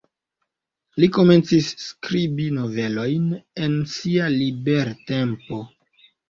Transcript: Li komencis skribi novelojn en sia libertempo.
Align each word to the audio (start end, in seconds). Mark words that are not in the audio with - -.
Li 1.01 1.09
komencis 1.17 1.67
skribi 1.81 2.47
novelojn 2.55 3.27
en 3.67 3.77
sia 3.93 4.31
libertempo. 4.39 5.63